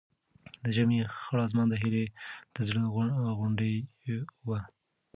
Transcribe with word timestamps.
د 0.63 0.65
ژمي 0.75 0.99
خړ 1.23 1.37
اسمان 1.47 1.67
د 1.69 1.75
هیلې 1.81 2.05
د 2.53 2.55
زړه 2.67 2.81
غوندې 3.37 3.73
و. 4.45 4.49